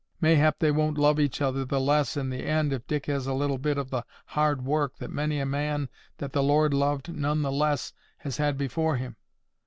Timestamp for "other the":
1.43-1.79